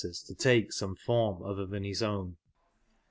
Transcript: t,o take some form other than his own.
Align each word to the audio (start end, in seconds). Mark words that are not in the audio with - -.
t,o 0.03 0.33
take 0.33 0.73
some 0.73 0.95
form 0.95 1.43
other 1.43 1.63
than 1.63 1.83
his 1.83 2.01
own. 2.01 2.35